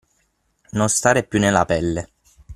[0.71, 2.13] Non stare più nella pelle.